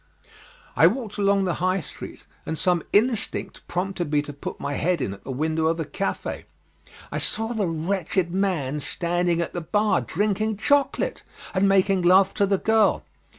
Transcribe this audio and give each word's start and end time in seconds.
I 0.75 0.87
walked 0.87 1.19
along 1.19 1.43
the 1.43 1.53
High 1.61 1.79
Street, 1.79 2.25
and 2.43 2.57
some 2.57 2.81
instinct 2.91 3.61
prompting 3.67 4.09
me 4.09 4.23
to 4.23 4.33
put 4.33 4.59
my 4.59 4.73
head 4.73 4.99
in 4.99 5.13
at 5.13 5.23
the 5.23 5.31
window 5.31 5.67
of 5.67 5.79
a 5.79 5.85
cafe. 5.85 6.45
I 7.11 7.19
saw 7.19 7.53
the 7.53 7.67
wretched 7.67 8.31
man 8.33 8.79
standing 8.79 9.41
at 9.41 9.53
the 9.53 9.61
bar 9.61 10.01
drinking 10.01 10.57
chocolate 10.57 11.21
and 11.53 11.69
making 11.69 12.01
love 12.01 12.33
to 12.33 12.47
the 12.47 12.57
girl. 12.57 13.03